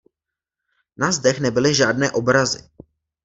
Na 0.97 1.11
zdech 1.11 1.39
nebyly 1.39 1.75
žádné 1.75 2.11
obrazy. 2.11 2.69